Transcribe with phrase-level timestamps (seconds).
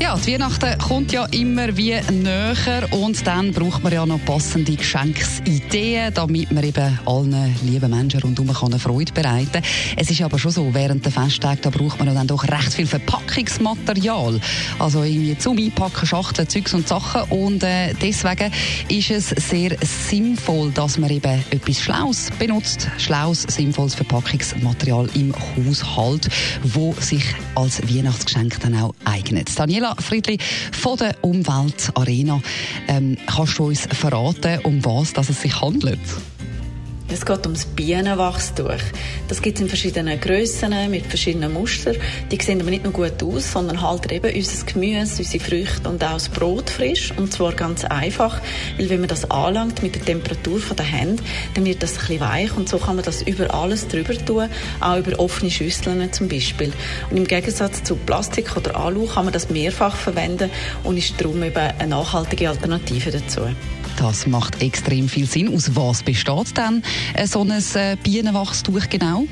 [0.00, 4.74] Ja, die Weihnachten kommt ja immer wie näher und dann braucht man ja noch passende
[4.74, 9.62] Geschenksideen, damit man eben allen lieben Menschen rundherum eine Freude bereiten kann.
[9.96, 12.74] Es ist aber schon so, während der Festtag da braucht man ja dann doch recht
[12.74, 14.40] viel Verpackungsmaterial.
[14.80, 18.50] Also irgendwie zum Einpacken, Schachteln, Zeugs und Sachen und äh, deswegen
[18.88, 26.28] ist es sehr sinnvoll, dass man eben etwas Schlaues benutzt, schlaues, sinnvolles Verpackungsmaterial im Haushalt,
[26.64, 27.24] wo sich
[27.54, 29.56] als Weihnachtsgeschenk dann auch eignet.
[29.56, 30.38] Daniela Friedli
[30.72, 32.40] von der Umweltarena.
[32.88, 36.00] Ähm, kannst du uns verraten, um was es sich handelt?
[37.12, 38.80] Es geht ums Bienenwachstuch.
[39.28, 41.96] Das gibt es in verschiedenen Grössen, mit verschiedenen Mustern.
[42.30, 46.02] Die sehen aber nicht nur gut aus, sondern halten eben unser Gemüse, unsere Früchte und
[46.02, 47.12] auch das Brot frisch.
[47.16, 48.40] Und zwar ganz einfach,
[48.78, 51.22] weil wenn man das anlangt mit der Temperatur der Hände,
[51.54, 54.48] dann wird das ein bisschen weich und so kann man das über alles drüber tun,
[54.80, 56.72] auch über offene Schüsseln zum Beispiel.
[57.10, 60.50] Und im Gegensatz zu Plastik oder Alu kann man das mehrfach verwenden
[60.84, 63.42] und ist darum eben eine nachhaltige Alternative dazu.
[63.96, 65.54] Das macht extrem viel Sinn.
[65.54, 66.82] Aus was besteht denn
[67.14, 69.26] äh, so ein äh, Bienenwachstuch genau?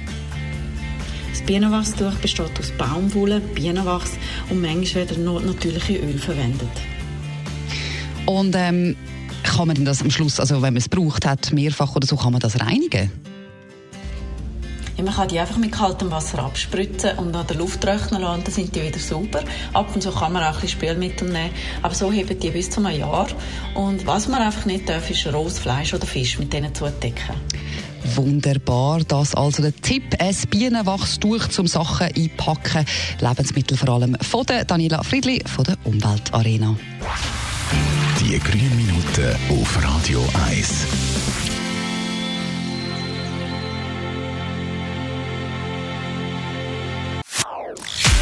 [1.30, 4.12] Das Bienenwachstuch besteht aus Baumwolle, Bienenwachs
[4.50, 6.70] und manchmal werden noch natürliche Öl verwendet.
[8.26, 8.96] Und ähm,
[9.42, 12.32] kann man das am Schluss, also wenn man es braucht hat, mehrfach oder so, kann
[12.32, 13.10] man das reinigen?
[14.96, 18.44] Ja, man kann die einfach mit kaltem Wasser abspritzen und an der Luft trocknen lassen,
[18.44, 19.42] dann sind die wieder sauber.
[19.72, 22.70] Ab und zu kann man auch ein bisschen Spülmittel nehmen, aber so heben die bis
[22.70, 23.28] zu einem Jahr.
[23.74, 27.34] Und was man einfach nicht darf, ist rohes Fleisch oder Fisch mit denen zu entdecken.
[28.04, 32.84] Wunderbar, das also der Tipp, ein Bienenwachstuch zum Sachen einpacken.
[33.20, 36.76] Lebensmittel vor allem von der Daniela Friedli von der Umweltarena.
[38.20, 41.31] Die grünen Minuten auf Radio 1.